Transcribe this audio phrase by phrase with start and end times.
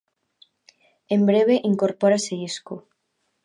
[1.15, 2.75] En breve incorpórase Isco.